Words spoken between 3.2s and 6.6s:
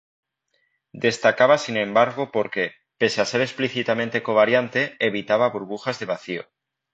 a ser explícitamente covariante, evitaba burbujas de vacío.